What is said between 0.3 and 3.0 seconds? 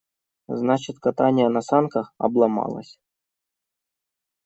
Значит, катание на санках «обломалось».